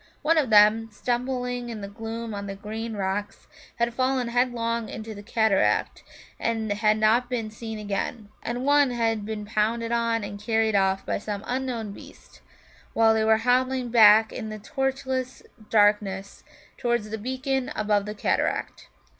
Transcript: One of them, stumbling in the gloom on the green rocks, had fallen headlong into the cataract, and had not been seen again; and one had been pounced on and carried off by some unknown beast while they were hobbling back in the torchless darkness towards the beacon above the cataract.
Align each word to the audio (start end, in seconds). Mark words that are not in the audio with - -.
One 0.23 0.35
of 0.39 0.49
them, 0.49 0.89
stumbling 0.91 1.69
in 1.69 1.81
the 1.81 1.87
gloom 1.87 2.33
on 2.33 2.47
the 2.47 2.55
green 2.55 2.93
rocks, 2.95 3.47
had 3.75 3.93
fallen 3.93 4.29
headlong 4.29 4.89
into 4.89 5.13
the 5.13 5.21
cataract, 5.21 6.01
and 6.39 6.71
had 6.73 6.97
not 6.97 7.29
been 7.29 7.51
seen 7.51 7.77
again; 7.77 8.29
and 8.41 8.65
one 8.65 8.89
had 8.89 9.27
been 9.27 9.45
pounced 9.45 9.91
on 9.91 10.23
and 10.23 10.41
carried 10.41 10.73
off 10.75 11.05
by 11.05 11.19
some 11.19 11.43
unknown 11.45 11.91
beast 11.91 12.41
while 12.93 13.13
they 13.13 13.23
were 13.23 13.37
hobbling 13.45 13.89
back 13.89 14.33
in 14.33 14.49
the 14.49 14.57
torchless 14.57 15.43
darkness 15.69 16.43
towards 16.77 17.11
the 17.11 17.19
beacon 17.19 17.71
above 17.75 18.07
the 18.07 18.15
cataract. 18.15 18.87